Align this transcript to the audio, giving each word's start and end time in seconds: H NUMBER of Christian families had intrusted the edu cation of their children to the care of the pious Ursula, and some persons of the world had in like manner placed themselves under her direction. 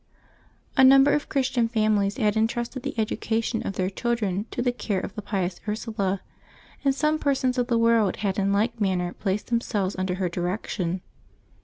H 0.79 0.85
NUMBER 0.87 1.11
of 1.13 1.29
Christian 1.29 1.67
families 1.67 2.17
had 2.17 2.35
intrusted 2.35 2.81
the 2.81 2.95
edu 2.97 3.19
cation 3.21 3.61
of 3.61 3.73
their 3.73 3.91
children 3.91 4.47
to 4.49 4.63
the 4.63 4.71
care 4.71 4.99
of 4.99 5.13
the 5.13 5.21
pious 5.21 5.59
Ursula, 5.67 6.21
and 6.83 6.95
some 6.95 7.19
persons 7.19 7.59
of 7.59 7.67
the 7.67 7.77
world 7.77 8.15
had 8.15 8.39
in 8.39 8.51
like 8.51 8.81
manner 8.81 9.13
placed 9.13 9.45
themselves 9.49 9.95
under 9.99 10.15
her 10.15 10.27
direction. 10.27 11.01